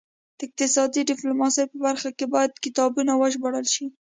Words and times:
د 0.37 0.39
اقتصادي 0.47 1.01
ډیپلوماسي 1.11 1.63
په 1.71 1.77
برخه 1.85 2.09
کې 2.17 2.25
باید 2.33 2.61
کتابونه 2.65 3.11
وژباړل 3.15 3.65
شي 3.73 3.85